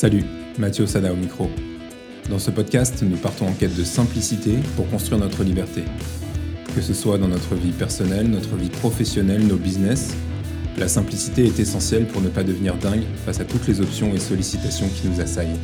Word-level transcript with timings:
Salut, 0.00 0.24
Mathieu 0.58 0.86
Sada 0.86 1.12
au 1.12 1.14
micro. 1.14 1.50
Dans 2.30 2.38
ce 2.38 2.50
podcast, 2.50 3.02
nous 3.02 3.18
partons 3.18 3.46
en 3.46 3.52
quête 3.52 3.76
de 3.76 3.84
simplicité 3.84 4.56
pour 4.74 4.88
construire 4.88 5.20
notre 5.20 5.44
liberté. 5.44 5.82
Que 6.74 6.80
ce 6.80 6.94
soit 6.94 7.18
dans 7.18 7.28
notre 7.28 7.54
vie 7.54 7.72
personnelle, 7.72 8.30
notre 8.30 8.56
vie 8.56 8.70
professionnelle, 8.70 9.46
nos 9.46 9.58
business, 9.58 10.16
la 10.78 10.88
simplicité 10.88 11.44
est 11.44 11.60
essentielle 11.60 12.06
pour 12.06 12.22
ne 12.22 12.30
pas 12.30 12.44
devenir 12.44 12.76
dingue 12.76 13.04
face 13.26 13.40
à 13.40 13.44
toutes 13.44 13.68
les 13.68 13.82
options 13.82 14.14
et 14.14 14.18
sollicitations 14.18 14.88
qui 14.88 15.06
nous 15.06 15.20
assaillent. 15.20 15.60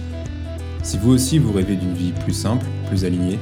Si 0.82 0.98
vous 0.98 1.12
aussi 1.12 1.39
vous 1.39 1.55
rêvez 1.55 1.77
d'une 1.77 1.95
vie 1.95 2.12
plus 2.23 2.34
simple, 2.34 2.66
plus 2.91 3.07
alignée, 3.07 3.39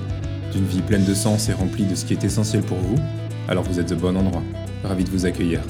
d'une 0.53 0.65
vie 0.65 0.83
pleine 0.83 1.05
de 1.05 1.15
sens 1.15 1.49
et 1.49 1.55
remplie 1.55 1.87
de 1.87 1.97
ce 1.97 2.05
qui 2.05 2.13
est 2.13 2.23
essentiel 2.23 2.63
pour 2.63 2.79
vous, 2.79 3.03
alors 3.49 3.65
vous 3.65 3.81
êtes 3.81 3.91
au 3.91 3.97
bon 3.97 4.17
endroit. 4.17 4.45
Ravi 4.85 5.03
de 5.03 5.11
vous 5.11 5.27
accueillir. 5.27 5.61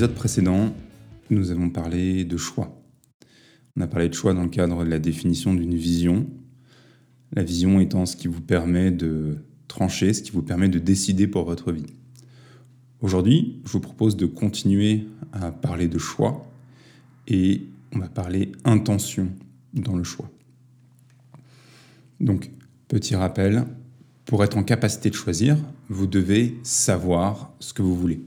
L'épisode 0.00 0.16
précédent, 0.16 0.74
nous 1.28 1.50
avons 1.50 1.68
parlé 1.68 2.24
de 2.24 2.38
choix. 2.38 2.82
On 3.76 3.82
a 3.82 3.86
parlé 3.86 4.08
de 4.08 4.14
choix 4.14 4.32
dans 4.32 4.44
le 4.44 4.48
cadre 4.48 4.82
de 4.82 4.88
la 4.88 4.98
définition 4.98 5.52
d'une 5.52 5.74
vision. 5.74 6.26
La 7.34 7.42
vision 7.42 7.80
étant 7.80 8.06
ce 8.06 8.16
qui 8.16 8.26
vous 8.26 8.40
permet 8.40 8.90
de 8.90 9.36
trancher, 9.68 10.14
ce 10.14 10.22
qui 10.22 10.30
vous 10.30 10.40
permet 10.40 10.70
de 10.70 10.78
décider 10.78 11.26
pour 11.26 11.44
votre 11.44 11.70
vie. 11.70 11.84
Aujourd'hui, 13.02 13.60
je 13.66 13.72
vous 13.72 13.80
propose 13.80 14.16
de 14.16 14.24
continuer 14.24 15.06
à 15.34 15.52
parler 15.52 15.86
de 15.86 15.98
choix 15.98 16.50
et 17.28 17.66
on 17.92 17.98
va 17.98 18.08
parler 18.08 18.52
intention 18.64 19.28
dans 19.74 19.96
le 19.96 20.04
choix. 20.04 20.30
Donc, 22.20 22.50
petit 22.88 23.16
rappel, 23.16 23.66
pour 24.24 24.42
être 24.44 24.56
en 24.56 24.62
capacité 24.62 25.10
de 25.10 25.14
choisir, 25.14 25.58
vous 25.90 26.06
devez 26.06 26.56
savoir 26.62 27.52
ce 27.60 27.74
que 27.74 27.82
vous 27.82 27.94
voulez. 27.94 28.22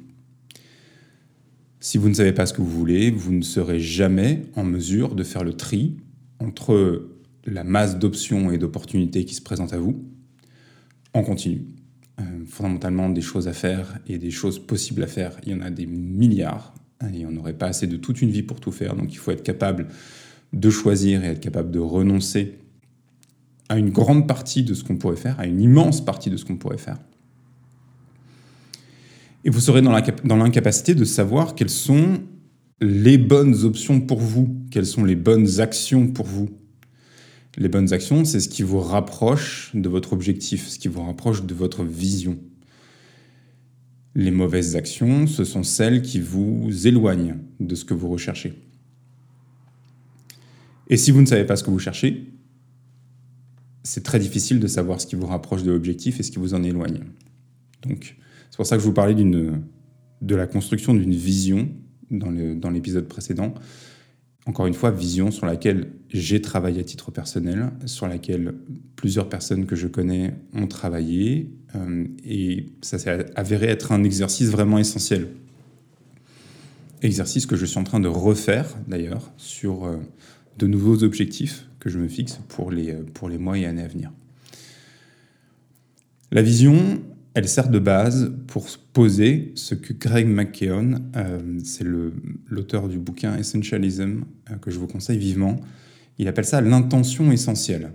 Si 1.84 1.98
vous 1.98 2.08
ne 2.08 2.14
savez 2.14 2.32
pas 2.32 2.46
ce 2.46 2.54
que 2.54 2.62
vous 2.62 2.70
voulez, 2.70 3.12
vous 3.12 3.34
ne 3.34 3.42
serez 3.42 3.82
jamais 3.82 4.44
en 4.56 4.64
mesure 4.64 5.16
de 5.16 5.24
faire 5.24 5.44
le 5.44 5.52
tri 5.52 5.98
entre 6.40 7.10
la 7.46 7.66
masse 7.66 8.00
d'options 8.00 8.52
et 8.52 8.58
d'opportunités 8.58 9.26
qui 9.26 9.36
se 9.36 9.42
présentent 9.42 9.74
à 9.74 9.80
vous 9.80 10.02
en 11.14 11.24
continu. 11.24 11.66
Euh, 12.22 12.24
fondamentalement, 12.48 13.10
des 13.10 13.20
choses 13.20 13.50
à 13.50 13.54
faire 13.54 14.00
et 14.08 14.18
des 14.18 14.32
choses 14.32 14.66
possibles 14.66 15.04
à 15.04 15.08
faire, 15.08 15.36
il 15.46 15.52
y 15.52 15.56
en 15.56 15.60
a 15.60 15.72
des 15.72 15.86
milliards 15.86 16.74
et 17.14 17.26
on 17.26 17.32
n'aurait 17.32 17.58
pas 17.58 17.68
assez 17.68 17.86
de 17.86 17.98
toute 17.98 18.22
une 18.22 18.30
vie 18.30 18.44
pour 18.44 18.62
tout 18.62 18.72
faire. 18.72 18.96
Donc 18.96 19.12
il 19.12 19.18
faut 19.18 19.32
être 19.32 19.44
capable 19.44 19.88
de 20.54 20.70
choisir 20.70 21.26
et 21.26 21.28
être 21.28 21.42
capable 21.42 21.70
de 21.70 21.80
renoncer 21.80 22.60
à 23.68 23.78
une 23.78 23.90
grande 23.90 24.26
partie 24.26 24.64
de 24.64 24.74
ce 24.74 24.86
qu'on 24.86 24.96
pourrait 24.96 25.18
faire, 25.18 25.38
à 25.38 25.48
une 25.48 25.60
immense 25.60 26.00
partie 26.00 26.30
de 26.30 26.38
ce 26.38 26.46
qu'on 26.46 26.56
pourrait 26.56 26.78
faire 26.78 27.00
et 29.44 29.50
vous 29.50 29.60
serez 29.60 29.82
dans 29.82 30.38
l'incapacité 30.38 30.96
de 30.96 31.06
savoir 31.06 31.56
quelles 31.56 31.70
sont 31.70 32.22
les 32.80 33.18
bonnes 33.18 33.64
options 33.64 34.02
pour 34.02 34.20
vous, 34.20 34.66
quelles 34.72 34.86
sont 34.86 35.04
les 35.04 35.16
bonnes 35.16 35.60
actions 35.60 36.08
pour 36.08 36.26
vous. 36.26 36.50
Les 37.58 37.70
bonnes 37.70 37.94
actions, 37.94 38.26
c'est 38.26 38.40
ce 38.40 38.50
qui 38.50 38.64
vous 38.64 38.80
rapproche 38.80 39.72
de 39.74 39.88
votre 39.88 40.14
objectif, 40.14 40.68
ce 40.68 40.80
qui 40.80 40.88
vous 40.88 41.04
rapproche 41.04 41.44
de 41.44 41.54
votre 41.54 41.84
vision. 41.84 42.40
Les 44.16 44.32
mauvaises 44.32 44.76
actions, 44.76 45.28
ce 45.28 45.44
sont 45.44 45.64
celles 45.64 46.02
qui 46.02 46.20
vous 46.20 46.70
éloignent 46.88 47.38
de 47.60 47.76
ce 47.76 47.86
que 47.86 47.94
vous 47.94 48.10
recherchez. 48.10 48.54
Et 50.90 50.98
si 50.98 51.12
vous 51.12 51.22
ne 51.22 51.26
savez 51.26 51.46
pas 51.46 51.56
ce 51.56 51.64
que 51.64 51.72
vous 51.72 51.80
cherchez, 51.80 52.32
c'est 53.84 54.04
très 54.04 54.20
difficile 54.20 54.60
de 54.60 54.68
savoir 54.68 55.02
ce 55.02 55.08
qui 55.08 55.16
vous 55.16 55.26
rapproche 55.28 55.64
de 55.64 55.72
l'objectif 55.72 56.20
et 56.20 56.24
ce 56.24 56.32
qui 56.32 56.40
vous 56.40 56.54
en 56.54 56.64
éloigne. 56.64 57.02
Donc, 57.84 58.16
c'est 58.54 58.58
pour 58.58 58.68
ça 58.68 58.76
que 58.76 58.84
je 58.84 58.88
vous 58.88 58.94
parlais 58.94 59.16
de 59.16 60.36
la 60.36 60.46
construction 60.46 60.94
d'une 60.94 61.16
vision 61.16 61.70
dans 62.12 62.70
l'épisode 62.70 63.08
précédent. 63.08 63.56
Encore 64.46 64.68
une 64.68 64.76
fois, 64.76 64.92
vision 64.92 65.32
sur 65.32 65.48
laquelle 65.48 65.88
j'ai 66.10 66.40
travaillé 66.40 66.80
à 66.80 66.84
titre 66.84 67.10
personnel, 67.10 67.72
sur 67.88 68.08
laquelle 68.08 68.54
plusieurs 68.96 69.28
personnes 69.28 69.66
que 69.66 69.76
je 69.76 69.88
connais 69.88 70.36
ont 70.54 70.68
travaillé, 70.68 71.50
euh, 71.76 72.06
et 72.24 72.68
ça 72.84 73.00
s'est 73.00 73.26
avéré 73.36 73.70
être 73.70 73.92
un 73.92 74.04
exercice 74.04 74.50
vraiment 74.50 74.78
essentiel. 74.78 75.30
Exercice 77.02 77.48
que 77.48 77.56
je 77.56 77.66
suis 77.66 77.80
en 77.80 77.84
train 77.84 78.02
de 78.02 78.08
refaire 78.08 78.78
d'ailleurs 78.88 79.32
sur 79.36 79.86
euh, 79.86 79.98
de 80.60 80.68
nouveaux 80.68 81.04
objectifs 81.04 81.68
que 81.80 81.90
je 81.90 81.98
me 81.98 82.08
fixe 82.08 82.40
pour 82.50 82.70
les, 82.70 82.94
pour 82.94 83.30
les 83.30 83.40
mois 83.40 83.58
et 83.58 83.66
années 83.66 83.82
à 83.82 83.88
venir. 83.88 84.12
La 86.32 86.44
vision, 86.44 87.02
elle 87.34 87.48
sert 87.48 87.70
de 87.70 87.80
base 87.80 88.32
pour 88.48 88.68
poser 88.94 89.52
ce 89.56 89.74
que 89.74 89.94
Greg 89.94 90.28
McKeown, 90.28 91.10
euh, 91.16 91.60
c'est 91.64 91.86
l'auteur 92.48 92.88
du 92.88 93.00
bouquin 93.00 93.36
Essentialism, 93.38 94.22
euh, 94.52 94.56
que 94.58 94.70
je 94.70 94.78
vous 94.78 94.88
conseille 94.88 95.18
vivement, 95.18 95.60
il 96.20 96.28
appelle 96.28 96.46
ça 96.46 96.62
l'intention 96.62 97.32
essentielle. 97.32 97.92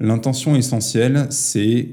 L'intention 0.00 0.56
essentielle, 0.56 1.26
c'est 1.30 1.92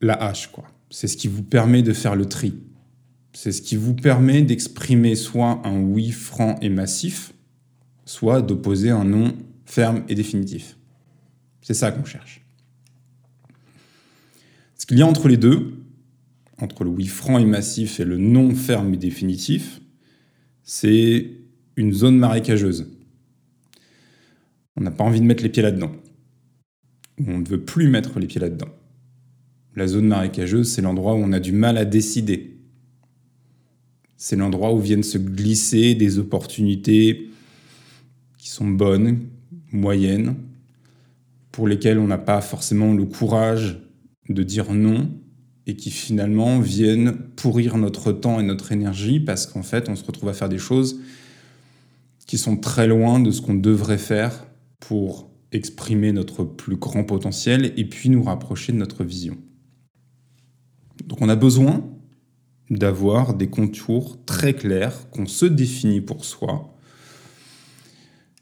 la 0.00 0.14
hache, 0.14 0.48
quoi. 0.50 0.64
C'est 0.90 1.06
ce 1.06 1.16
qui 1.16 1.28
vous 1.28 1.44
permet 1.44 1.82
de 1.82 1.92
faire 1.92 2.16
le 2.16 2.26
tri. 2.26 2.54
C'est 3.32 3.52
ce 3.52 3.62
qui 3.62 3.76
vous 3.76 3.94
permet 3.94 4.42
d'exprimer 4.42 5.14
soit 5.14 5.62
un 5.64 5.80
oui 5.80 6.10
franc 6.10 6.56
et 6.60 6.68
massif, 6.68 7.32
soit 8.04 8.42
d'opposer 8.42 8.90
un 8.90 9.04
non 9.04 9.36
ferme 9.66 10.02
et 10.08 10.16
définitif. 10.16 10.76
C'est 11.62 11.74
ça 11.74 11.92
qu'on 11.92 12.04
cherche. 12.04 12.44
Qu'il 14.90 14.98
y 14.98 15.02
a 15.02 15.06
entre 15.06 15.28
les 15.28 15.36
deux, 15.36 15.74
entre 16.58 16.82
le 16.82 16.90
oui 16.90 17.06
franc 17.06 17.38
et 17.38 17.44
massif 17.44 18.00
et 18.00 18.04
le 18.04 18.16
non 18.16 18.52
ferme 18.56 18.92
et 18.92 18.96
définitif, 18.96 19.80
c'est 20.64 21.30
une 21.76 21.92
zone 21.92 22.18
marécageuse. 22.18 22.88
On 24.74 24.80
n'a 24.80 24.90
pas 24.90 25.04
envie 25.04 25.20
de 25.20 25.26
mettre 25.26 25.44
les 25.44 25.48
pieds 25.48 25.62
là-dedans. 25.62 25.92
On 27.24 27.38
ne 27.38 27.46
veut 27.46 27.60
plus 27.60 27.86
mettre 27.86 28.18
les 28.18 28.26
pieds 28.26 28.40
là-dedans. 28.40 28.66
La 29.76 29.86
zone 29.86 30.08
marécageuse, 30.08 30.68
c'est 30.68 30.82
l'endroit 30.82 31.14
où 31.14 31.18
on 31.18 31.30
a 31.30 31.38
du 31.38 31.52
mal 31.52 31.78
à 31.78 31.84
décider. 31.84 32.58
C'est 34.16 34.34
l'endroit 34.34 34.74
où 34.74 34.80
viennent 34.80 35.04
se 35.04 35.18
glisser 35.18 35.94
des 35.94 36.18
opportunités 36.18 37.30
qui 38.38 38.48
sont 38.48 38.66
bonnes, 38.66 39.20
moyennes, 39.70 40.34
pour 41.52 41.68
lesquelles 41.68 42.00
on 42.00 42.08
n'a 42.08 42.18
pas 42.18 42.40
forcément 42.40 42.92
le 42.92 43.04
courage 43.04 43.78
de 44.30 44.42
dire 44.42 44.72
non 44.72 45.10
et 45.66 45.76
qui 45.76 45.90
finalement 45.90 46.58
viennent 46.60 47.18
pourrir 47.36 47.76
notre 47.76 48.12
temps 48.12 48.40
et 48.40 48.42
notre 48.42 48.72
énergie 48.72 49.20
parce 49.20 49.46
qu'en 49.46 49.62
fait, 49.62 49.88
on 49.88 49.96
se 49.96 50.04
retrouve 50.04 50.28
à 50.30 50.32
faire 50.32 50.48
des 50.48 50.58
choses 50.58 51.00
qui 52.26 52.38
sont 52.38 52.56
très 52.56 52.86
loin 52.86 53.20
de 53.20 53.30
ce 53.30 53.42
qu'on 53.42 53.54
devrait 53.54 53.98
faire 53.98 54.46
pour 54.78 55.30
exprimer 55.52 56.12
notre 56.12 56.44
plus 56.44 56.76
grand 56.76 57.04
potentiel 57.04 57.72
et 57.76 57.84
puis 57.84 58.08
nous 58.08 58.22
rapprocher 58.22 58.72
de 58.72 58.78
notre 58.78 59.04
vision. 59.04 59.36
Donc 61.06 61.20
on 61.22 61.28
a 61.28 61.36
besoin 61.36 61.84
d'avoir 62.70 63.34
des 63.34 63.48
contours 63.48 64.24
très 64.24 64.54
clairs 64.54 65.10
qu'on 65.10 65.26
se 65.26 65.44
définit 65.44 66.00
pour 66.00 66.24
soi 66.24 66.72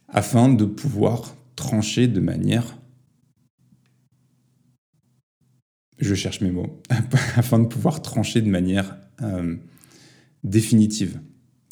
afin 0.09 0.51
de 0.51 0.65
pouvoir 0.65 1.35
trancher 1.57 2.09
de 2.09 2.21
manière 2.21 2.79
je 6.09 6.15
cherche 6.15 6.41
mes 6.41 6.51
mots, 6.51 6.81
afin 7.37 7.59
de 7.59 7.67
pouvoir 7.67 8.03
trancher 8.03 8.41
de 8.43 8.49
manière 8.49 8.97
euh, 9.23 9.57
définitive, 10.43 11.21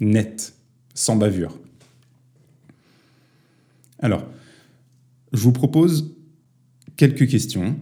nette, 0.01 0.55
sans 0.95 1.17
bavure. 1.17 1.59
Alors, 3.99 4.29
je 5.33 5.41
vous 5.41 5.53
propose 5.53 6.15
quelques 6.97 7.29
questions 7.29 7.77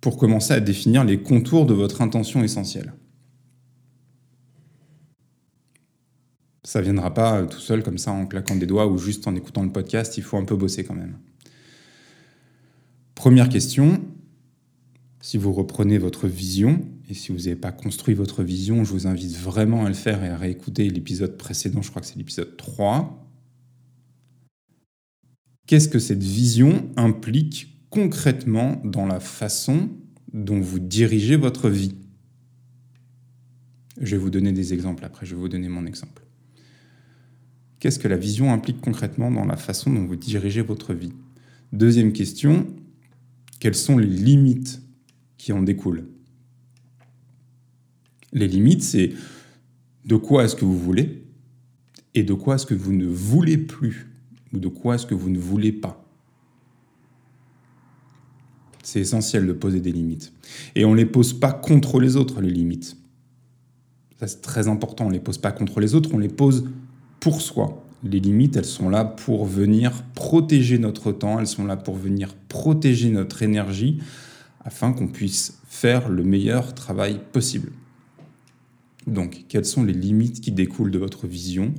pour 0.00 0.16
commencer 0.16 0.54
à 0.54 0.60
définir 0.60 1.04
les 1.04 1.22
contours 1.22 1.66
de 1.66 1.74
votre 1.74 2.02
intention 2.02 2.42
essentielle. 2.42 2.92
Ça 6.62 6.80
ne 6.80 6.84
viendra 6.84 7.14
pas 7.14 7.44
tout 7.44 7.60
seul 7.60 7.82
comme 7.82 7.98
ça 7.98 8.12
en 8.12 8.26
claquant 8.26 8.54
des 8.56 8.66
doigts 8.66 8.86
ou 8.86 8.98
juste 8.98 9.26
en 9.26 9.34
écoutant 9.34 9.62
le 9.62 9.72
podcast, 9.72 10.18
il 10.18 10.22
faut 10.22 10.36
un 10.36 10.44
peu 10.44 10.56
bosser 10.56 10.84
quand 10.84 10.94
même. 10.94 11.18
Première 13.14 13.48
question, 13.48 13.97
si 15.20 15.36
vous 15.36 15.52
reprenez 15.52 15.98
votre 15.98 16.28
vision, 16.28 16.86
et 17.08 17.14
si 17.14 17.32
vous 17.32 17.38
n'avez 17.38 17.56
pas 17.56 17.72
construit 17.72 18.14
votre 18.14 18.42
vision, 18.42 18.84
je 18.84 18.92
vous 18.92 19.06
invite 19.06 19.36
vraiment 19.36 19.84
à 19.84 19.88
le 19.88 19.94
faire 19.94 20.22
et 20.22 20.28
à 20.28 20.36
réécouter 20.36 20.88
l'épisode 20.90 21.36
précédent, 21.36 21.82
je 21.82 21.90
crois 21.90 22.02
que 22.02 22.08
c'est 22.08 22.18
l'épisode 22.18 22.56
3. 22.56 23.26
Qu'est-ce 25.66 25.88
que 25.88 25.98
cette 25.98 26.22
vision 26.22 26.90
implique 26.96 27.68
concrètement 27.90 28.80
dans 28.84 29.06
la 29.06 29.20
façon 29.20 29.90
dont 30.32 30.60
vous 30.60 30.78
dirigez 30.78 31.36
votre 31.36 31.68
vie? 31.68 31.94
Je 34.00 34.12
vais 34.12 34.22
vous 34.22 34.30
donner 34.30 34.52
des 34.52 34.72
exemples 34.72 35.04
après, 35.04 35.26
je 35.26 35.34
vais 35.34 35.40
vous 35.40 35.48
donner 35.48 35.68
mon 35.68 35.84
exemple. 35.84 36.22
Qu'est-ce 37.80 37.98
que 37.98 38.08
la 38.08 38.16
vision 38.16 38.52
implique 38.52 38.80
concrètement 38.80 39.30
dans 39.30 39.44
la 39.44 39.56
façon 39.56 39.92
dont 39.92 40.04
vous 40.04 40.16
dirigez 40.16 40.62
votre 40.62 40.94
vie? 40.94 41.12
Deuxième 41.72 42.12
question, 42.12 42.66
quelles 43.60 43.74
sont 43.74 43.98
les 43.98 44.06
limites 44.06 44.80
qui 45.38 45.52
en 45.52 45.62
découlent 45.62 46.04
Les 48.32 48.48
limites, 48.48 48.82
c'est 48.82 49.12
de 50.04 50.16
quoi 50.16 50.44
est-ce 50.44 50.56
que 50.56 50.64
vous 50.64 50.78
voulez 50.78 51.22
et 52.14 52.22
de 52.22 52.34
quoi 52.34 52.56
est-ce 52.56 52.66
que 52.66 52.74
vous 52.74 52.92
ne 52.92 53.06
voulez 53.06 53.56
plus 53.56 54.08
ou 54.52 54.58
de 54.58 54.68
quoi 54.68 54.96
est-ce 54.96 55.06
que 55.06 55.14
vous 55.14 55.30
ne 55.30 55.38
voulez 55.38 55.72
pas. 55.72 56.04
C'est 58.82 59.00
essentiel 59.00 59.46
de 59.46 59.52
poser 59.52 59.80
des 59.80 59.92
limites. 59.92 60.32
Et 60.74 60.84
on 60.84 60.92
ne 60.92 60.96
les 60.96 61.06
pose 61.06 61.34
pas 61.34 61.52
contre 61.52 62.00
les 62.00 62.16
autres, 62.16 62.40
les 62.40 62.50
limites. 62.50 62.96
Ça, 64.18 64.26
c'est 64.26 64.40
très 64.40 64.66
important. 64.66 65.04
On 65.04 65.08
ne 65.08 65.14
les 65.14 65.20
pose 65.20 65.38
pas 65.38 65.52
contre 65.52 65.80
les 65.80 65.94
autres, 65.94 66.10
on 66.14 66.18
les 66.18 66.28
pose 66.28 66.64
pour 67.20 67.42
soi. 67.42 67.84
Les 68.02 68.20
limites, 68.20 68.56
elles 68.56 68.64
sont 68.64 68.88
là 68.88 69.04
pour 69.04 69.44
venir 69.44 70.02
protéger 70.14 70.78
notre 70.78 71.12
temps, 71.12 71.38
elles 71.38 71.46
sont 71.46 71.66
là 71.66 71.76
pour 71.76 71.96
venir 71.96 72.34
protéger 72.48 73.10
notre 73.10 73.42
énergie 73.42 74.00
afin 74.68 74.92
qu'on 74.92 75.08
puisse 75.08 75.62
faire 75.64 76.10
le 76.10 76.22
meilleur 76.22 76.74
travail 76.74 77.22
possible. 77.32 77.72
Donc, 79.06 79.46
quelles 79.48 79.64
sont 79.64 79.82
les 79.82 79.94
limites 79.94 80.42
qui 80.42 80.52
découlent 80.52 80.90
de 80.90 80.98
votre 80.98 81.26
vision? 81.26 81.72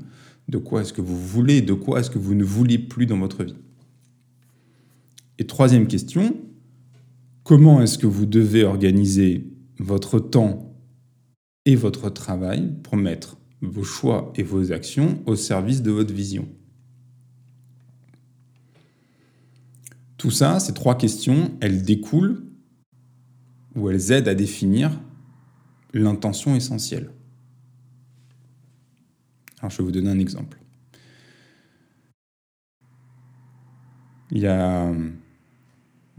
De 0.47 0.57
quoi 0.57 0.81
est-ce 0.81 0.91
que 0.91 1.01
vous 1.01 1.19
voulez? 1.19 1.61
De 1.61 1.75
quoi 1.75 1.99
est-ce 1.99 2.09
que 2.09 2.17
vous 2.17 2.33
ne 2.33 2.43
voulez 2.43 2.79
plus 2.79 3.05
dans 3.05 3.19
votre 3.19 3.43
vie? 3.43 3.53
Et 5.37 5.45
troisième 5.45 5.85
question, 5.85 6.35
comment 7.43 7.79
est-ce 7.79 7.99
que 7.99 8.07
vous 8.07 8.25
devez 8.25 8.63
organiser 8.63 9.45
votre 9.77 10.17
temps 10.17 10.75
et 11.65 11.75
votre 11.75 12.09
travail 12.09 12.73
pour 12.81 12.97
mettre 12.97 13.37
vos 13.61 13.83
choix 13.83 14.33
et 14.35 14.41
vos 14.41 14.71
actions 14.71 15.21
au 15.27 15.35
service 15.35 15.83
de 15.83 15.91
votre 15.91 16.11
vision? 16.11 16.47
Tout 20.17 20.31
ça, 20.31 20.59
ces 20.59 20.73
trois 20.73 20.97
questions, 20.97 21.51
elles 21.61 21.83
découlent 21.83 22.48
ou 23.75 23.89
elles 23.89 24.11
aident 24.11 24.27
à 24.27 24.35
définir 24.35 24.99
l'intention 25.93 26.55
essentielle. 26.55 27.11
Alors 29.59 29.71
je 29.71 29.77
vais 29.77 29.83
vous 29.83 29.91
donner 29.91 30.09
un 30.09 30.19
exemple. 30.19 30.59
Il 34.31 34.39
y 34.39 34.47
a... 34.47 34.91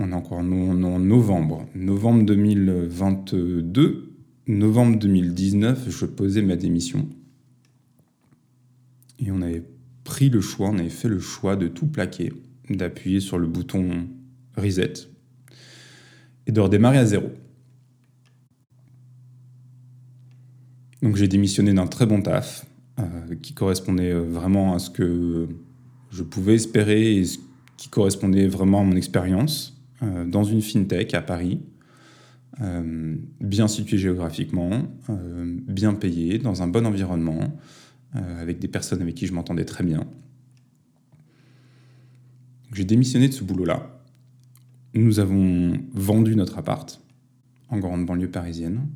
On 0.02 0.12
est 0.12 0.14
encore 0.14 0.38
en 0.38 0.42
novembre. 0.42 1.66
Novembre 1.74 2.24
2022, 2.24 4.14
novembre 4.46 4.98
2019, 4.98 5.90
je 5.90 6.06
posais 6.06 6.40
ma 6.40 6.56
démission. 6.56 7.06
Et 9.18 9.30
on 9.30 9.42
avait 9.42 9.62
pris 10.04 10.30
le 10.30 10.40
choix, 10.40 10.70
on 10.70 10.78
avait 10.78 10.88
fait 10.88 11.08
le 11.08 11.20
choix 11.20 11.54
de 11.54 11.68
tout 11.68 11.86
plaquer, 11.86 12.32
d'appuyer 12.70 13.20
sur 13.20 13.38
le 13.38 13.46
bouton 13.46 14.08
reset 14.56 14.94
et 16.46 16.52
de 16.52 16.60
redémarrer 16.60 16.98
à 16.98 17.06
zéro. 17.06 17.30
Donc 21.02 21.16
j'ai 21.16 21.28
démissionné 21.28 21.72
d'un 21.72 21.86
très 21.86 22.06
bon 22.06 22.20
taf 22.20 22.66
euh, 22.98 23.34
qui 23.40 23.54
correspondait 23.54 24.12
euh, 24.12 24.22
vraiment 24.22 24.74
à 24.74 24.78
ce 24.78 24.90
que 24.90 25.48
je 26.10 26.22
pouvais 26.22 26.54
espérer 26.54 27.16
et 27.16 27.22
qui 27.76 27.88
correspondait 27.88 28.46
vraiment 28.46 28.80
à 28.80 28.84
mon 28.84 28.96
expérience 28.96 29.80
euh, 30.02 30.26
dans 30.26 30.44
une 30.44 30.60
fintech 30.60 31.14
à 31.14 31.22
Paris, 31.22 31.60
bien 33.40 33.68
situé 33.68 33.96
géographiquement, 33.96 34.82
bien 35.08 35.94
payé, 35.94 36.36
dans 36.36 36.62
un 36.62 36.66
bon 36.66 36.84
environnement, 36.84 37.40
avec 38.12 38.58
des 38.58 38.68
personnes 38.68 39.00
avec 39.00 39.14
qui 39.14 39.26
je 39.26 39.32
m'entendais 39.32 39.64
très 39.64 39.82
bien. 39.82 40.06
J'ai 42.74 42.84
démissionné 42.84 43.28
de 43.28 43.32
ce 43.32 43.44
boulot-là. 43.44 43.99
Nous 44.94 45.20
avons 45.20 45.72
vendu 45.92 46.34
notre 46.34 46.58
appart 46.58 47.00
en 47.68 47.78
grande 47.78 48.06
banlieue 48.06 48.30
parisienne, 48.30 48.88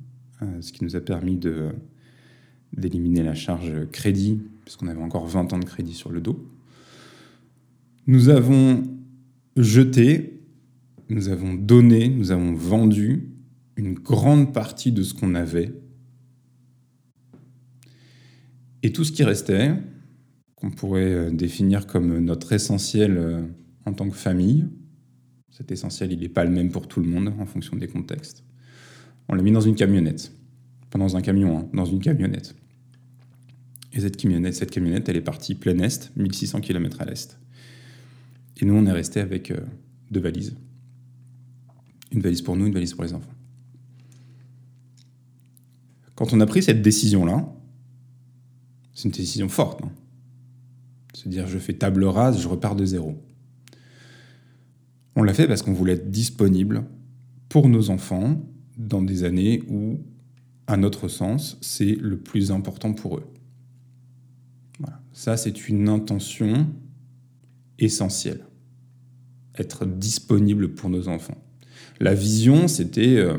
ce 0.61 0.73
qui 0.73 0.83
nous 0.83 0.97
a 0.97 1.01
permis 1.01 1.39
d'éliminer 2.73 3.23
la 3.23 3.35
charge 3.35 3.73
crédit, 3.93 4.41
puisqu'on 4.65 4.89
avait 4.89 5.03
encore 5.03 5.27
20 5.27 5.53
ans 5.53 5.59
de 5.59 5.65
crédit 5.65 5.95
sur 5.95 6.11
le 6.11 6.21
dos. 6.21 6.45
Nous 8.07 8.29
avons 8.29 8.83
jeté, 9.57 10.41
nous 11.09 11.29
avons 11.29 11.55
donné, 11.55 12.09
nous 12.09 12.33
avons 12.33 12.53
vendu 12.55 13.31
une 13.77 13.95
grande 13.95 14.53
partie 14.53 14.93
de 14.93 15.03
ce 15.03 15.15
qu'on 15.15 15.35
avait. 15.35 15.73
Et 18.83 18.93
tout 18.93 19.05
ce 19.05 19.13
qui 19.13 19.25
restait, 19.25 19.73
qu'on 20.57 20.71
pourrait 20.71 21.13
euh, 21.13 21.31
définir 21.31 21.87
comme 21.87 22.19
notre 22.19 22.53
essentiel 22.53 23.17
euh, 23.17 23.43
en 23.87 23.93
tant 23.93 24.09
que 24.09 24.17
famille, 24.17 24.67
cet 25.57 25.71
essentiel, 25.71 26.13
il 26.13 26.19
n'est 26.19 26.29
pas 26.29 26.45
le 26.45 26.51
même 26.51 26.71
pour 26.71 26.89
tout 26.89 27.01
le 27.01 27.07
monde 27.07 27.33
en 27.39 27.47
fonction 27.47 27.77
des 27.77 27.87
contextes. 27.87 28.43
On 29.29 29.37
l'a 29.37 29.43
mis 29.43 29.53
dans 29.53 29.61
une 29.61 29.77
camionnette. 29.77 30.33
Pas 30.91 30.99
dans 30.99 31.17
un 31.17 31.23
camion, 31.23 31.59
hein, 31.59 31.69
dans 31.73 31.85
une 31.85 32.01
camionnette. 32.01 32.57
Et 33.93 34.01
cette 34.01 34.17
camionnette, 34.17 34.55
cette 34.55 34.73
camionnette, 34.73 35.09
elle 35.09 35.17
est 35.17 35.21
partie 35.21 35.55
plein 35.55 35.79
est, 35.79 36.11
1600 36.17 36.61
km 36.61 37.01
à 37.01 37.05
l'est. 37.05 37.39
Et 38.61 38.65
nous, 38.65 38.75
on 38.75 38.85
est 38.85 38.93
resté 38.93 39.21
avec 39.21 39.53
euh, 39.53 39.61
deux 40.11 40.19
valises. 40.19 40.57
Une 42.11 42.21
valise 42.21 42.43
pour 42.43 42.57
nous, 42.57 42.67
une 42.67 42.75
valise 42.75 42.93
pour 42.93 43.05
les 43.05 43.15
enfants. 43.15 43.33
Quand 46.17 46.33
on 46.33 46.41
a 46.41 46.47
pris 46.47 46.65
cette 46.65 46.83
décision-là, 46.83 47.49
c'est 48.93 49.05
une 49.05 49.13
décision 49.13 49.49
forte. 49.49 49.85
Hein. 49.85 49.93
Se 51.13 51.29
dire, 51.29 51.47
je 51.47 51.59
fais 51.59 51.75
table 51.75 52.05
rase, 52.05 52.43
je 52.43 52.49
repars 52.49 52.75
de 52.75 52.85
zéro. 52.85 53.23
On 55.17 55.23
l'a 55.23 55.35
fait 55.35 55.47
parce 55.47 55.63
qu'on 55.63 55.73
voulait 55.73 55.95
être 55.95 56.11
disponible 56.11 56.85
pour 57.49 57.69
nos 57.69 57.91
enfants 57.91 58.41
dans 58.77 59.03
des 59.03 59.25
années 59.25 59.63
où, 59.69 60.01
à 60.67 60.77
notre 60.77 61.09
sens, 61.09 61.57
c'est 61.61 61.95
le 61.95 62.19
plus 62.19 62.51
important 62.51 62.93
pour 62.93 63.19
eux. 63.19 63.25
Ça, 65.13 65.37
c'est 65.37 65.69
une 65.69 65.89
intention 65.89 66.67
essentielle. 67.79 68.41
Être 69.57 69.87
disponible 69.87 70.75
pour 70.75 70.91
nos 70.91 71.07
enfants. 71.07 71.39
La 72.01 72.15
vision, 72.15 72.67
c'était 72.67 73.17
euh, 73.17 73.39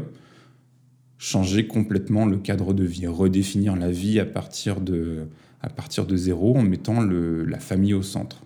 changer 1.18 1.68
complètement 1.68 2.26
le 2.26 2.38
cadre 2.38 2.74
de 2.74 2.86
vie, 2.86 3.08
redéfinir 3.08 3.76
la 3.76 3.92
vie 3.92 4.22
à 4.22 4.26
partir 4.26 4.80
de, 4.80 5.28
à 5.62 5.70
partir 5.70 6.06
de 6.06 6.16
zéro 6.16 6.56
en 6.56 6.64
mettant 6.64 7.02
la 7.02 7.60
famille 7.60 7.94
au 7.94 8.02
centre. 8.02 8.46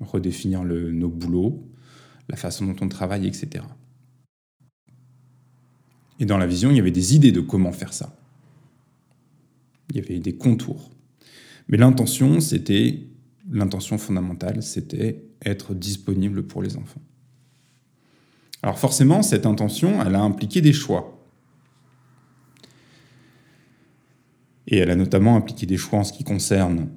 Redéfinir 0.00 0.62
nos 0.62 1.08
boulots, 1.08 1.64
la 2.28 2.36
façon 2.36 2.66
dont 2.66 2.76
on 2.80 2.88
travaille, 2.88 3.26
etc. 3.26 3.64
Et 6.18 6.24
dans 6.24 6.38
la 6.38 6.46
vision, 6.46 6.70
il 6.70 6.76
y 6.76 6.80
avait 6.80 6.90
des 6.90 7.14
idées 7.14 7.32
de 7.32 7.40
comment 7.40 7.72
faire 7.72 7.92
ça. 7.92 8.16
Il 9.90 9.96
y 9.96 10.00
avait 10.00 10.18
des 10.18 10.36
contours. 10.36 10.90
Mais 11.68 11.76
l'intention, 11.76 12.40
c'était, 12.40 13.00
l'intention 13.50 13.98
fondamentale, 13.98 14.62
c'était 14.62 15.24
être 15.44 15.74
disponible 15.74 16.44
pour 16.44 16.62
les 16.62 16.76
enfants. 16.76 17.02
Alors 18.62 18.78
forcément, 18.78 19.22
cette 19.22 19.46
intention, 19.46 20.00
elle 20.02 20.14
a 20.14 20.20
impliqué 20.20 20.60
des 20.60 20.72
choix. 20.72 21.18
Et 24.68 24.78
elle 24.78 24.90
a 24.90 24.96
notamment 24.96 25.36
impliqué 25.36 25.66
des 25.66 25.76
choix 25.76 25.98
en 25.98 26.04
ce 26.04 26.12
qui 26.12 26.22
concerne 26.22 26.88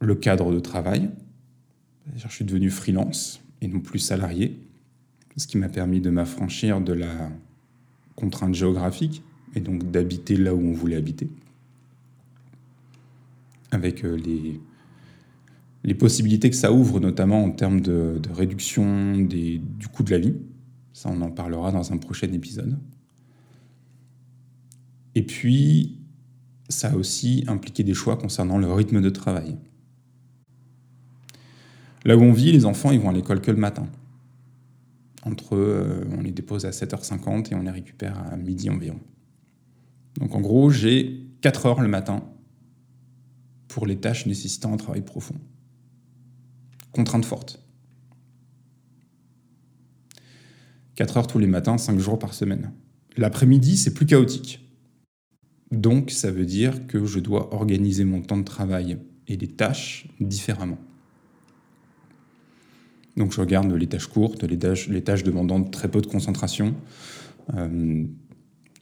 le 0.00 0.14
cadre 0.14 0.52
de 0.52 0.60
travail. 0.60 1.10
Je 2.14 2.28
suis 2.28 2.44
devenu 2.44 2.70
freelance 2.70 3.40
et 3.60 3.68
non 3.68 3.80
plus 3.80 3.98
salarié, 3.98 4.58
ce 5.36 5.46
qui 5.46 5.58
m'a 5.58 5.68
permis 5.68 6.00
de 6.00 6.10
m'affranchir 6.10 6.80
de 6.80 6.92
la 6.92 7.30
contrainte 8.16 8.54
géographique 8.54 9.22
et 9.54 9.60
donc 9.60 9.90
d'habiter 9.90 10.36
là 10.36 10.54
où 10.54 10.60
on 10.60 10.72
voulait 10.72 10.96
habiter 10.96 11.28
avec 13.70 14.04
euh, 14.04 14.16
les, 14.16 14.60
les 15.84 15.94
possibilités 15.94 16.50
que 16.50 16.56
ça 16.56 16.72
ouvre, 16.72 17.00
notamment 17.00 17.44
en 17.44 17.50
termes 17.50 17.80
de, 17.80 18.20
réduction 18.30 19.16
du 19.16 19.60
coût 19.92 20.02
de 20.02 20.10
la 20.10 20.18
vie. 20.18 20.34
Ça, 20.92 21.10
on 21.10 21.20
en 21.20 21.30
parlera 21.30 21.70
dans 21.70 21.92
un 21.92 21.96
prochain 21.96 22.32
épisode. 22.32 22.76
Et 25.14 25.22
puis, 25.22 25.98
ça 26.68 26.90
a 26.90 26.96
aussi 26.96 27.44
impliqué 27.46 27.84
des 27.84 27.94
choix 27.94 28.16
concernant 28.16 28.58
le 28.58 28.70
rythme 28.72 29.00
de 29.00 29.10
travail. 29.10 29.56
Là 32.08 32.16
où 32.16 32.22
on 32.22 32.32
vit, 32.32 32.52
les 32.52 32.64
enfants, 32.64 32.90
ils 32.90 32.98
vont 32.98 33.10
à 33.10 33.12
l'école 33.12 33.42
que 33.42 33.50
le 33.50 33.58
matin. 33.58 33.86
Entre 35.24 35.56
eux, 35.56 36.08
on 36.16 36.22
les 36.22 36.32
dépose 36.32 36.64
à 36.64 36.70
7h50 36.70 37.52
et 37.52 37.54
on 37.54 37.60
les 37.60 37.70
récupère 37.70 38.18
à 38.18 38.34
midi 38.38 38.70
environ. 38.70 38.98
Donc 40.16 40.34
en 40.34 40.40
gros, 40.40 40.70
j'ai 40.70 41.26
4 41.42 41.66
heures 41.66 41.80
le 41.82 41.88
matin 41.88 42.24
pour 43.68 43.84
les 43.84 43.98
tâches 43.98 44.24
nécessitant 44.24 44.72
un 44.72 44.78
travail 44.78 45.02
profond. 45.02 45.34
Contrainte 46.92 47.26
forte. 47.26 47.62
4 50.94 51.18
heures 51.18 51.26
tous 51.26 51.38
les 51.38 51.46
matins, 51.46 51.76
5 51.76 51.98
jours 51.98 52.18
par 52.18 52.32
semaine. 52.32 52.72
L'après-midi, 53.18 53.76
c'est 53.76 53.92
plus 53.92 54.06
chaotique. 54.06 54.66
Donc, 55.72 56.10
ça 56.10 56.30
veut 56.30 56.46
dire 56.46 56.86
que 56.86 57.04
je 57.04 57.20
dois 57.20 57.52
organiser 57.52 58.06
mon 58.06 58.22
temps 58.22 58.38
de 58.38 58.44
travail 58.44 58.96
et 59.26 59.36
les 59.36 59.48
tâches 59.48 60.08
différemment. 60.20 60.78
Donc 63.18 63.32
je 63.32 63.40
regarde 63.40 63.70
les 63.72 63.86
tâches 63.88 64.06
courtes, 64.06 64.44
les 64.44 64.58
tâches, 64.58 65.24
demandant 65.24 65.62
très 65.62 65.88
peu 65.88 66.00
de 66.00 66.06
concentration, 66.06 66.74
euh, 67.54 68.04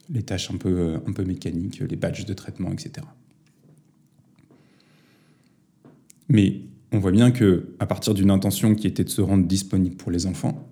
les 0.09 0.23
tâches 0.23 0.51
un 0.51 0.57
peu, 0.57 0.99
un 1.05 1.11
peu 1.11 1.23
mécaniques, 1.25 1.79
les 1.79 1.95
badges 1.95 2.25
de 2.25 2.33
traitement, 2.33 2.71
etc. 2.71 3.05
Mais 6.29 6.61
on 6.91 6.99
voit 6.99 7.11
bien 7.11 7.31
que 7.31 7.75
à 7.79 7.87
partir 7.87 8.13
d'une 8.13 8.29
intention 8.29 8.75
qui 8.75 8.85
était 8.85 9.03
de 9.03 9.09
se 9.09 9.21
rendre 9.21 9.47
disponible 9.47 9.95
pour 9.95 10.11
les 10.11 10.27
enfants, 10.27 10.69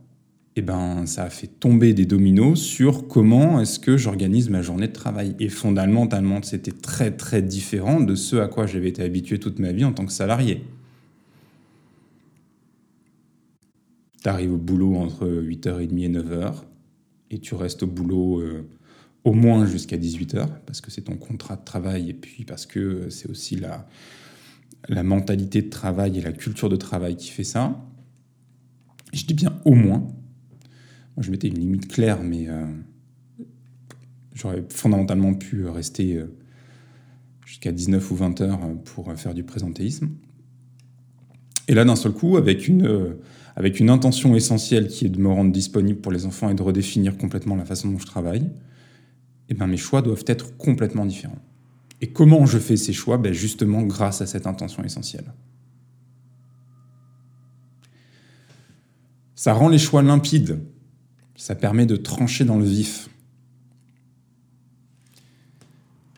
eh 0.55 0.61
ben, 0.61 1.05
ça 1.05 1.23
a 1.23 1.29
fait 1.29 1.47
tomber 1.47 1.93
des 1.93 2.05
dominos 2.05 2.61
sur 2.61 3.07
comment 3.07 3.59
est-ce 3.59 3.79
que 3.79 3.97
j'organise 3.97 4.49
ma 4.49 4.61
journée 4.61 4.87
de 4.87 4.93
travail. 4.93 5.35
Et 5.39 5.49
fondamentalement, 5.49 6.41
c'était 6.43 6.71
très 6.71 7.11
très 7.11 7.41
différent 7.41 7.99
de 7.99 8.15
ce 8.15 8.37
à 8.37 8.47
quoi 8.47 8.67
j'avais 8.67 8.89
été 8.89 9.01
habitué 9.01 9.39
toute 9.39 9.59
ma 9.59 9.71
vie 9.71 9.83
en 9.83 9.91
tant 9.91 10.05
que 10.05 10.13
salarié. 10.13 10.63
Tu 14.25 14.29
arrives 14.29 14.53
au 14.53 14.57
boulot 14.57 14.95
entre 14.95 15.27
8h30 15.27 15.99
et 15.99 16.09
9h, 16.09 16.55
et 17.29 17.37
tu 17.37 17.53
restes 17.53 17.83
au 17.83 17.87
boulot 17.87 18.39
euh, 18.39 18.67
au 19.23 19.33
moins 19.33 19.67
jusqu'à 19.67 19.97
18h, 19.97 20.47
parce 20.65 20.81
que 20.81 20.89
c'est 20.89 21.03
ton 21.03 21.15
contrat 21.15 21.57
de 21.57 21.63
travail, 21.63 22.09
et 22.09 22.15
puis 22.15 22.43
parce 22.43 22.65
que 22.65 23.11
c'est 23.11 23.29
aussi 23.29 23.55
la, 23.55 23.87
la 24.89 25.03
mentalité 25.03 25.61
de 25.61 25.69
travail 25.69 26.17
et 26.17 26.21
la 26.21 26.31
culture 26.31 26.69
de 26.69 26.75
travail 26.75 27.17
qui 27.17 27.29
fait 27.29 27.43
ça. 27.43 27.85
Je 29.13 29.25
dis 29.25 29.35
bien 29.35 29.61
au 29.63 29.75
moins. 29.75 29.99
Moi, 29.99 31.19
je 31.19 31.29
mettais 31.29 31.49
une 31.49 31.59
limite 31.59 31.87
claire, 31.87 32.23
mais 32.23 32.49
euh, 32.49 32.65
j'aurais 34.33 34.65
fondamentalement 34.69 35.35
pu 35.35 35.67
rester 35.67 36.15
euh, 36.15 36.35
jusqu'à 37.45 37.71
19 37.71 38.09
ou 38.09 38.15
20 38.15 38.41
heures 38.41 38.59
pour 38.85 39.13
faire 39.13 39.35
du 39.35 39.43
présentéisme. 39.43 40.09
Et 41.67 41.73
là, 41.73 41.85
d'un 41.85 41.95
seul 41.95 42.11
coup, 42.11 42.37
avec 42.37 42.67
une, 42.67 42.85
euh, 42.85 43.19
avec 43.55 43.79
une 43.79 43.89
intention 43.89 44.35
essentielle 44.35 44.87
qui 44.87 45.05
est 45.05 45.09
de 45.09 45.19
me 45.19 45.29
rendre 45.29 45.51
disponible 45.51 45.99
pour 45.99 46.11
les 46.11 46.25
enfants 46.25 46.49
et 46.49 46.55
de 46.55 46.61
redéfinir 46.61 47.17
complètement 47.17 47.55
la 47.55 47.65
façon 47.65 47.89
dont 47.89 47.99
je 47.99 48.05
travaille, 48.05 48.49
eh 49.49 49.53
ben, 49.53 49.67
mes 49.67 49.77
choix 49.77 50.01
doivent 50.01 50.25
être 50.27 50.57
complètement 50.57 51.05
différents. 51.05 51.41
Et 52.01 52.07
comment 52.07 52.45
je 52.45 52.59
fais 52.59 52.77
ces 52.77 52.93
choix? 52.93 53.17
Ben 53.17 53.33
Justement 53.33 53.81
grâce 53.83 54.21
à 54.21 54.25
cette 54.25 54.47
intention 54.47 54.83
essentielle. 54.83 55.33
Ça 59.35 59.53
rend 59.53 59.69
les 59.69 59.77
choix 59.77 60.01
limpides. 60.01 60.59
Ça 61.35 61.55
permet 61.55 61.85
de 61.85 61.95
trancher 61.95 62.45
dans 62.45 62.57
le 62.57 62.65
vif. 62.65 63.09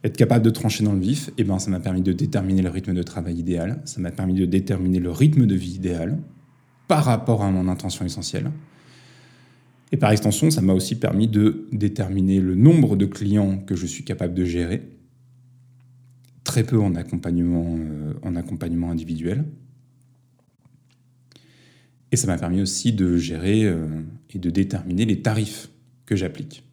Être 0.08 0.16
capable 0.16 0.46
de 0.46 0.52
trancher 0.52 0.86
dans 0.86 0.94
le 0.94 1.02
vif, 1.02 1.32
eh 1.38 1.44
ben, 1.44 1.60
ça 1.60 1.70
m'a 1.70 1.82
permis 1.82 2.02
de 2.02 2.14
déterminer 2.14 2.62
le 2.62 2.70
rythme 2.70 2.94
de 2.94 3.04
travail 3.04 3.36
idéal, 3.40 3.82
ça 3.84 4.00
m'a 4.00 4.10
permis 4.10 4.36
de 4.36 4.46
déterminer 4.46 5.00
le 5.00 5.12
rythme 5.12 5.46
de 5.46 5.54
vie 5.54 5.74
idéal 5.74 6.18
par 6.88 7.04
rapport 7.04 7.44
à 7.44 7.52
mon 7.52 7.68
intention 7.68 8.06
essentielle. 8.06 8.50
Et 9.92 9.98
par 9.98 10.10
extension, 10.12 10.50
ça 10.50 10.62
m'a 10.62 10.72
aussi 10.72 10.96
permis 10.96 11.28
de 11.28 11.68
déterminer 11.74 12.40
le 12.40 12.56
nombre 12.56 12.96
de 12.96 13.06
clients 13.06 13.58
que 13.58 13.76
je 13.76 13.86
suis 13.86 14.06
capable 14.06 14.34
de 14.34 14.46
gérer 14.46 14.82
très 16.46 16.64
peu 16.64 16.80
en 16.80 16.96
accompagnement, 16.96 17.76
euh, 17.78 18.90
individuel. 18.90 19.44
Et 22.14 22.16
ça 22.16 22.28
m'a 22.28 22.38
permis 22.38 22.62
aussi 22.62 22.94
de 22.94 23.18
gérer 23.18 23.66
euh, 23.66 23.88
et 24.30 24.40
de 24.40 24.50
déterminer 24.50 25.04
les 25.04 25.22
tarifs 25.22 25.70
que 26.06 26.16
j'applique. 26.16 26.64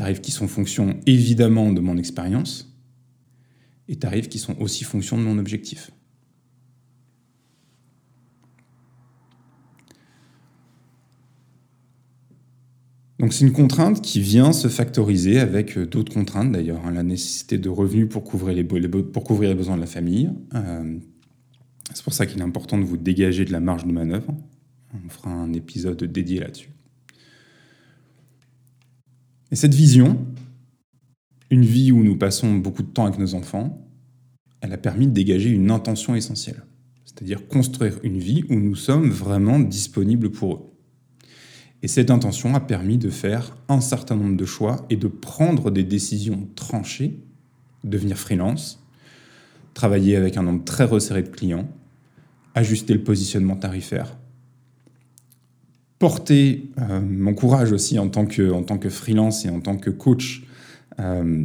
Tarifs 0.00 0.22
qui 0.22 0.30
sont 0.30 0.48
fonction 0.48 0.98
évidemment 1.04 1.74
de 1.74 1.80
mon 1.82 1.98
expérience 1.98 2.74
et 3.86 3.96
tarifs 3.96 4.30
qui 4.30 4.38
sont 4.38 4.56
aussi 4.58 4.82
fonction 4.82 5.18
de 5.18 5.22
mon 5.22 5.36
objectif. 5.36 5.90
Donc 13.18 13.34
c'est 13.34 13.44
une 13.44 13.52
contrainte 13.52 14.00
qui 14.00 14.22
vient 14.22 14.54
se 14.54 14.68
factoriser 14.68 15.38
avec 15.38 15.76
euh, 15.76 15.84
d'autres 15.84 16.14
contraintes 16.14 16.50
d'ailleurs, 16.50 16.80
hein, 16.86 16.92
la 16.92 17.02
nécessité 17.02 17.58
de 17.58 17.68
revenus 17.68 18.08
pour 18.08 18.24
couvrir 18.24 18.54
les, 18.54 18.64
besoins 18.64 19.76
de 19.76 19.82
la 19.82 19.86
famille. 19.86 20.30
Euh, 20.54 20.98
c'est 21.92 22.04
pour 22.04 22.14
ça 22.14 22.24
qu'il 22.24 22.38
est 22.38 22.42
important 22.42 22.78
de 22.78 22.84
vous 22.84 22.96
dégager 22.96 23.44
de 23.44 23.52
la 23.52 23.60
marge 23.60 23.84
de 23.84 23.92
manœuvre. 23.92 24.34
On 24.94 25.10
fera 25.10 25.30
un 25.30 25.52
épisode 25.52 26.02
dédié 26.04 26.40
là-dessus. 26.40 26.70
Et 29.50 29.56
cette 29.56 29.74
vision, 29.74 30.24
une 31.50 31.64
vie 31.64 31.90
où 31.90 32.04
nous 32.04 32.16
passons 32.16 32.54
beaucoup 32.54 32.82
de 32.82 32.88
temps 32.88 33.06
avec 33.06 33.18
nos 33.18 33.34
enfants, 33.34 33.86
elle 34.60 34.72
a 34.72 34.78
permis 34.78 35.06
de 35.06 35.12
dégager 35.12 35.50
une 35.50 35.70
intention 35.70 36.14
essentielle, 36.14 36.62
c'est-à-dire 37.04 37.48
construire 37.48 37.98
une 38.04 38.18
vie 38.18 38.44
où 38.48 38.54
nous 38.54 38.76
sommes 38.76 39.10
vraiment 39.10 39.58
disponibles 39.58 40.30
pour 40.30 40.54
eux. 40.54 40.70
Et 41.82 41.88
cette 41.88 42.10
intention 42.10 42.54
a 42.54 42.60
permis 42.60 42.98
de 42.98 43.10
faire 43.10 43.56
un 43.68 43.80
certain 43.80 44.14
nombre 44.14 44.36
de 44.36 44.44
choix 44.44 44.86
et 44.90 44.96
de 44.96 45.08
prendre 45.08 45.70
des 45.70 45.82
décisions 45.82 46.48
tranchées, 46.54 47.18
devenir 47.82 48.18
freelance, 48.18 48.84
travailler 49.74 50.14
avec 50.14 50.36
un 50.36 50.42
nombre 50.42 50.64
très 50.64 50.84
resserré 50.84 51.22
de 51.22 51.28
clients, 51.28 51.68
ajuster 52.54 52.92
le 52.92 53.02
positionnement 53.02 53.56
tarifaire, 53.56 54.19
porter 56.00 56.70
euh, 56.78 57.00
mon 57.00 57.34
courage 57.34 57.72
aussi 57.72 57.98
en 57.98 58.08
tant, 58.08 58.24
que, 58.24 58.50
en 58.50 58.62
tant 58.64 58.78
que 58.78 58.88
freelance 58.88 59.44
et 59.44 59.50
en 59.50 59.60
tant 59.60 59.76
que 59.76 59.90
coach 59.90 60.42
euh, 60.98 61.44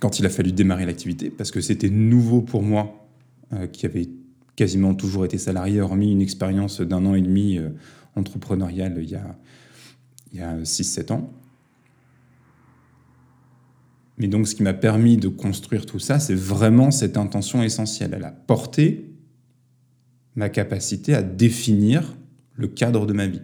quand 0.00 0.18
il 0.18 0.24
a 0.24 0.30
fallu 0.30 0.50
démarrer 0.50 0.86
l'activité, 0.86 1.28
parce 1.28 1.50
que 1.50 1.60
c'était 1.60 1.90
nouveau 1.90 2.40
pour 2.40 2.62
moi, 2.62 3.06
euh, 3.52 3.66
qui 3.66 3.84
avait 3.84 4.08
quasiment 4.56 4.94
toujours 4.94 5.26
été 5.26 5.36
salarié, 5.36 5.82
hormis 5.82 6.10
une 6.10 6.22
expérience 6.22 6.80
d'un 6.80 7.04
an 7.04 7.14
et 7.14 7.20
demi 7.20 7.60
entrepreneuriale 8.16 8.98
il 9.02 9.10
y 9.10 9.14
a, 9.14 9.38
il 10.32 10.38
y 10.38 10.42
a 10.42 10.56
6-7 10.62 11.12
ans. 11.12 11.30
Mais 14.16 14.26
donc 14.26 14.48
ce 14.48 14.54
qui 14.54 14.62
m'a 14.62 14.74
permis 14.74 15.18
de 15.18 15.28
construire 15.28 15.84
tout 15.84 15.98
ça, 15.98 16.18
c'est 16.18 16.34
vraiment 16.34 16.90
cette 16.90 17.18
intention 17.18 17.62
essentielle. 17.62 18.12
Elle 18.14 18.24
a 18.24 18.32
porté 18.32 19.10
ma 20.34 20.48
capacité 20.48 21.14
à 21.14 21.22
définir 21.22 22.16
le 22.54 22.68
cadre 22.68 23.06
de 23.06 23.12
ma 23.12 23.26
vie. 23.26 23.42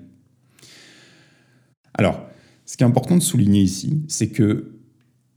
Alors, 1.96 2.26
ce 2.66 2.76
qui 2.76 2.84
est 2.84 2.86
important 2.86 3.16
de 3.16 3.22
souligner 3.22 3.62
ici, 3.62 4.02
c'est 4.06 4.28
que 4.28 4.72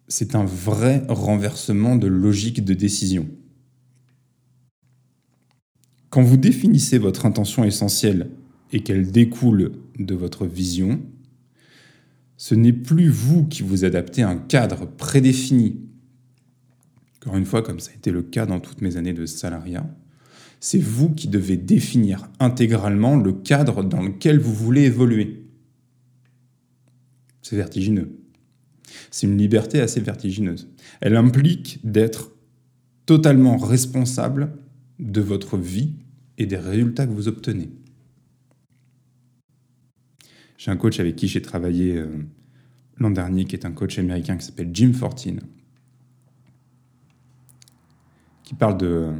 c'est 0.08 0.36
un 0.36 0.44
vrai 0.44 1.04
renversement 1.08 1.96
de 1.96 2.08
logique 2.08 2.66
de 2.66 2.74
décision. 2.74 3.28
Quand 6.10 6.24
vous 6.24 6.38
définissez 6.38 6.98
votre 6.98 7.26
intention 7.26 7.64
essentielle 7.64 8.30
et 8.74 8.82
qu'elle 8.82 9.12
découle 9.12 9.74
de 9.98 10.16
votre 10.16 10.46
vision, 10.46 11.00
ce 12.38 12.56
n'est 12.56 12.74
plus 12.74 13.10
vous 13.10 13.46
qui 13.46 13.62
vous 13.62 13.86
adaptez 13.86 14.24
à 14.24 14.30
un 14.30 14.38
cadre 14.38 14.86
prédéfini. 14.86 15.80
Encore 17.18 17.38
une 17.38 17.46
fois, 17.46 17.62
comme 17.62 17.80
ça 17.80 17.92
a 17.92 17.96
été 17.96 18.12
le 18.12 18.24
cas 18.24 18.46
dans 18.46 18.60
toutes 18.60 18.82
mes 18.82 18.98
années 18.98 19.14
de 19.14 19.26
salariat, 19.26 19.86
c'est 20.60 20.80
vous 20.80 21.10
qui 21.10 21.28
devez 21.28 21.58
définir 21.58 22.30
intégralement 22.40 23.16
le 23.16 23.32
cadre 23.32 23.84
dans 23.84 24.02
lequel 24.02 24.40
vous 24.40 24.54
voulez 24.54 24.84
évoluer. 24.84 25.49
C'est 27.42 27.56
vertigineux. 27.56 28.12
C'est 29.12 29.28
une 29.28 29.38
liberté 29.38 29.82
assez 29.82 30.02
vertigineuse. 30.02 30.68
Elle 31.02 31.16
implique 31.16 31.80
d'être 31.84 32.32
totalement 33.06 33.58
responsable 33.58 34.52
de 35.00 35.22
votre 35.22 35.58
vie 35.58 35.94
et 36.38 36.46
des 36.46 36.58
résultats 36.58 37.08
que 37.08 37.12
vous 37.12 37.28
obtenez. 37.28 37.70
J'ai 40.58 40.72
un 40.72 40.78
coach 40.78 41.00
avec 41.00 41.16
qui 41.16 41.28
j'ai 41.28 41.42
travaillé 41.42 41.96
euh, 41.96 42.08
l'an 42.98 43.12
dernier, 43.12 43.46
qui 43.46 43.56
est 43.56 43.66
un 43.66 43.72
coach 43.72 43.98
américain 43.98 44.36
qui 44.38 44.46
s'appelle 44.46 44.70
Jim 44.74 44.92
Fortin, 44.94 45.38
qui 48.44 48.54
parle 48.56 48.78
de, 48.78 49.12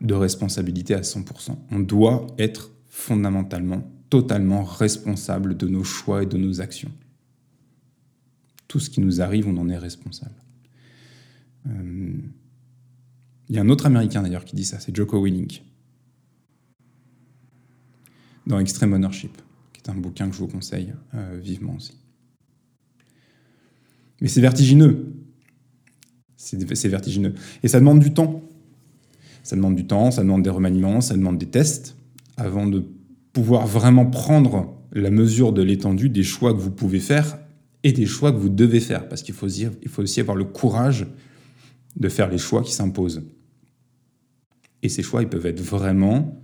de 0.00 0.14
responsabilité 0.14 0.94
à 0.94 1.02
100%. 1.02 1.56
On 1.70 1.80
doit 1.80 2.26
être 2.38 2.70
fondamentalement, 2.88 3.82
totalement 4.08 4.64
responsable 4.64 5.56
de 5.56 5.66
nos 5.66 5.84
choix 5.84 6.22
et 6.22 6.26
de 6.26 6.38
nos 6.38 6.60
actions. 6.60 6.92
Tout 8.74 8.80
ce 8.80 8.90
qui 8.90 9.00
nous 9.00 9.22
arrive, 9.22 9.46
on 9.46 9.56
en 9.56 9.68
est 9.68 9.78
responsable. 9.78 10.34
Euh, 11.68 12.12
il 13.48 13.54
y 13.54 13.56
a 13.56 13.62
un 13.62 13.68
autre 13.68 13.86
Américain 13.86 14.20
d'ailleurs 14.20 14.44
qui 14.44 14.56
dit 14.56 14.64
ça, 14.64 14.80
c'est 14.80 14.92
Joko 14.92 15.22
Willink, 15.22 15.62
dans 18.48 18.58
Extreme 18.58 18.94
Ownership. 18.94 19.30
C'est 19.76 19.92
un 19.92 19.94
bouquin 19.94 20.28
que 20.28 20.34
je 20.34 20.40
vous 20.40 20.48
conseille 20.48 20.92
euh, 21.14 21.38
vivement 21.40 21.76
aussi. 21.76 21.96
Mais 24.20 24.26
c'est 24.26 24.40
vertigineux. 24.40 25.06
C'est 26.36 26.88
vertigineux. 26.88 27.34
Et 27.62 27.68
ça 27.68 27.78
demande 27.78 28.00
du 28.00 28.12
temps. 28.12 28.42
Ça 29.44 29.54
demande 29.54 29.76
du 29.76 29.86
temps, 29.86 30.10
ça 30.10 30.22
demande 30.22 30.42
des 30.42 30.50
remaniements, 30.50 31.00
ça 31.00 31.14
demande 31.14 31.38
des 31.38 31.48
tests 31.48 31.96
avant 32.36 32.66
de 32.66 32.84
pouvoir 33.32 33.68
vraiment 33.68 34.06
prendre 34.06 34.76
la 34.90 35.10
mesure 35.10 35.52
de 35.52 35.62
l'étendue 35.62 36.08
des 36.08 36.24
choix 36.24 36.52
que 36.52 36.58
vous 36.58 36.72
pouvez 36.72 36.98
faire 36.98 37.38
et 37.84 37.92
des 37.92 38.06
choix 38.06 38.32
que 38.32 38.38
vous 38.38 38.48
devez 38.48 38.80
faire. 38.80 39.08
Parce 39.08 39.22
qu'il 39.22 39.34
faut, 39.34 39.46
aussi 39.46 40.20
avoir 40.20 40.36
le 40.36 40.44
courage 40.44 41.06
de 41.96 42.08
faire 42.08 42.28
les 42.28 42.38
choix 42.38 42.62
qui 42.62 42.72
s'imposent. 42.72 43.22
Et 44.82 44.88
ces 44.88 45.02
choix, 45.02 45.22
ils 45.22 45.28
peuvent 45.28 45.46
être 45.46 45.60
vraiment, 45.60 46.42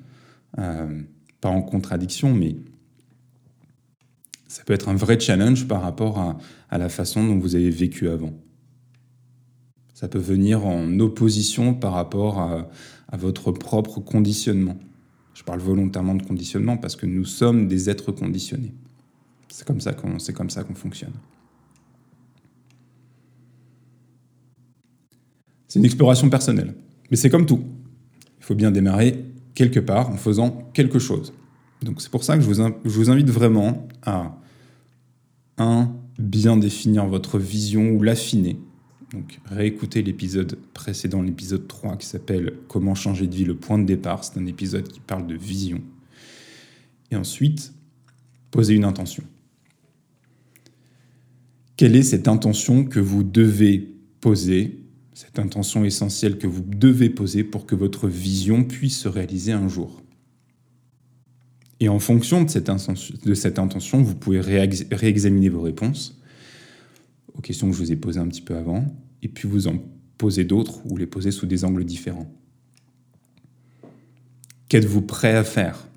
euh, 0.59 1.03
pas 1.41 1.49
en 1.49 1.63
contradiction, 1.63 2.33
mais 2.33 2.57
ça 4.47 4.63
peut 4.65 4.75
être 4.75 4.89
un 4.89 4.95
vrai 4.95 5.19
challenge 5.19 5.67
par 5.67 5.83
rapport 5.83 6.19
à, 6.19 6.79
la 6.79 6.89
façon 6.89 7.27
dont 7.27 7.39
vous 7.39 7.57
avez 7.57 7.71
vécu 7.71 8.09
avant. 8.09 8.33
Ça 9.95 10.09
peut 10.09 10.19
venir 10.19 10.65
en 10.67 11.01
opposition 11.01 11.75
par 11.75 11.93
rapport 11.93 12.41
à 12.41 13.17
votre 13.17 13.53
propre 13.53 14.01
conditionnement. 14.01 14.79
Je 15.35 15.43
parle 15.43 15.61
volontairement 15.61 16.15
de 16.15 16.23
conditionnement 16.23 16.77
parce 16.77 16.97
que 16.97 17.07
nous 17.07 17.25
sommes 17.25 17.67
des 17.67 17.91
êtres 17.91 18.13
conditionnés. 18.13 18.75
C'est 19.51 19.67
comme 19.67 19.81
ça 19.81 19.93
qu'on 19.93 20.19
c'est 20.19 20.33
comme 20.33 20.51
ça 20.51 20.65
qu'on 20.65 20.75
fonctionne. 20.75 21.13
C'est 25.69 25.79
une 25.79 25.85
exploration 25.85 26.31
personnelle, 26.31 26.75
mais 27.11 27.17
c'est 27.17 27.31
comme 27.31 27.47
tout. 27.47 27.63
Il 28.39 28.45
faut 28.45 28.55
bien 28.55 28.71
démarrer 28.71 29.25
quelque 29.55 29.81
part 29.81 30.11
en 30.11 30.17
faisant 30.17 30.71
quelque 30.73 30.99
chose. 30.99 31.33
Donc 31.83 32.01
c'est 32.01 32.11
pour 32.11 32.25
ça 32.25 32.37
que 32.37 32.43
je 32.43 32.49
vous, 32.49 32.55
je 32.85 32.91
vous 32.91 33.11
invite 33.11 33.31
vraiment 33.31 33.87
à 34.03 34.37
un 35.59 35.93
bien 36.19 36.57
définir 36.57 37.07
votre 37.07 37.39
vision 37.39 37.91
ou 37.91 38.03
l'affiner. 38.03 38.59
Donc 39.13 39.41
réécoutez 39.47 40.03
l'épisode 40.03 40.59
précédent, 40.75 41.23
l'épisode 41.23 41.67
3 41.67 41.97
qui 41.97 42.07
s'appelle 42.07 42.55
Comment 42.69 42.95
changer 42.95 43.27
de 43.27 43.35
vie, 43.35 43.45
le 43.45 43.57
point 43.57 43.79
de 43.79 43.85
départ. 43.85 44.25
C'est 44.25 44.39
un 44.39 44.47
épisode 44.47 44.89
qui 44.89 45.01
parle 45.01 45.27
de 45.27 45.35
vision. 45.35 45.81
Et 47.11 47.17
ensuite, 47.17 47.73
posez 48.51 48.75
une 48.75 48.85
intention. 48.85 49.25
Quelle 51.81 51.97
est 51.97 52.03
cette 52.03 52.29
intention 52.29 52.85
que 52.85 53.01
vous 53.01 53.23
devez 53.23 53.79
poser, 54.21 54.85
cette 55.15 55.39
intention 55.39 55.83
essentielle 55.83 56.37
que 56.37 56.47
vous 56.47 56.61
devez 56.61 57.09
poser 57.09 57.43
pour 57.43 57.65
que 57.65 57.75
votre 57.75 58.07
vision 58.07 58.65
puisse 58.65 58.99
se 58.99 59.09
réaliser 59.09 59.53
un 59.53 59.67
jour? 59.67 60.03
Et 61.81 61.89
en 61.89 61.99
fonction 61.99 62.45
de 62.45 62.51
cette, 62.51 62.69
intention, 62.69 64.03
vous 64.03 64.15
pouvez 64.15 64.43
réexaminer 64.43 65.49
vos 65.49 65.63
réponses 65.63 66.21
aux 67.33 67.41
questions 67.41 67.71
que 67.71 67.73
je 67.75 67.79
vous 67.79 67.93
ai 67.93 67.97
posées 67.97 68.21
un 68.21 68.29
petit 68.29 68.43
peu 68.43 68.57
avant, 68.57 68.85
et 69.23 69.29
puis 69.29 69.49
vous 69.49 69.67
en 69.67 69.83
poser 70.19 70.45
d'autres 70.45 70.85
ou 70.85 70.99
les 70.99 71.07
poser 71.07 71.31
sous 71.31 71.47
des 71.47 71.65
angles 71.65 71.87
différents. 71.87 72.31
Qu'êtes-vous 74.69 75.01
prêt 75.01 75.35
à 75.35 75.45
faire? 75.45 75.89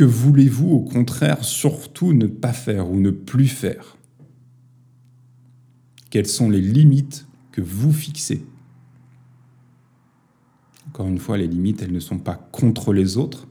Que 0.00 0.06
voulez-vous 0.06 0.70
au 0.70 0.80
contraire 0.80 1.44
surtout 1.44 2.14
ne 2.14 2.26
pas 2.26 2.54
faire 2.54 2.90
ou 2.90 2.98
ne 2.98 3.10
plus 3.10 3.48
faire? 3.48 3.98
Quelles 6.08 6.26
sont 6.26 6.48
les 6.48 6.62
limites 6.62 7.26
que 7.52 7.60
vous 7.60 7.92
fixez? 7.92 8.42
Encore 10.88 11.06
une 11.06 11.18
fois, 11.18 11.36
les 11.36 11.46
limites, 11.46 11.82
elles 11.82 11.92
ne 11.92 12.00
sont 12.00 12.18
pas 12.18 12.36
contre 12.36 12.94
les 12.94 13.18
autres, 13.18 13.46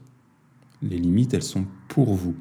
les 0.82 0.98
limites, 0.98 1.34
elles 1.34 1.44
sont 1.44 1.66
pour 1.86 2.14
vous. 2.14 2.34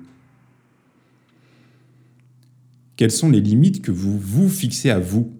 Quelles 2.95 3.11
sont 3.11 3.29
les 3.29 3.41
limites 3.41 3.83
que 3.83 3.91
vous 3.91 4.17
vous 4.17 4.49
fixez 4.49 4.89
à 4.89 4.97
vous? 4.97 5.37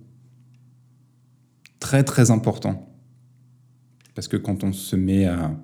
Très 1.80 2.04
très 2.04 2.30
important. 2.30 2.88
Parce 4.14 4.28
que 4.28 4.38
quand 4.38 4.64
on 4.64 4.74
se 4.74 4.96
met 4.96 5.26
à 5.26 5.60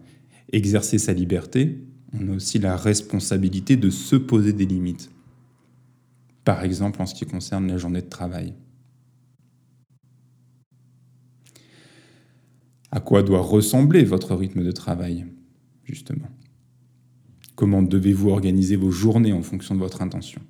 exercer 0.52 0.98
sa 0.98 1.14
liberté, 1.14 1.86
on 2.14 2.30
a 2.30 2.36
aussi 2.36 2.60
la 2.60 2.78
responsabilité 2.78 3.78
de 3.78 3.90
se 3.90 4.16
poser 4.16 4.54
des 4.54 4.66
limites. 4.66 5.12
Par 6.44 6.64
exemple, 6.64 7.02
en 7.02 7.06
ce 7.06 7.16
qui 7.16 7.26
concerne 7.26 7.68
la 7.68 7.78
journée 7.78 8.02
de 8.02 8.10
travail. 8.10 8.54
À 12.92 13.00
quoi 13.02 13.24
doit 13.24 13.42
ressembler 13.42 14.04
votre 14.04 14.36
rythme 14.36 14.64
de 14.64 14.72
travail, 14.72 15.26
justement? 15.84 16.30
Comment 17.56 17.82
devez-vous 17.82 18.30
organiser 18.30 18.76
vos 18.76 18.92
journées 18.92 19.34
en 19.34 19.42
fonction 19.42 19.76
de 19.76 19.80
votre 19.80 20.02
intention? 20.02 20.42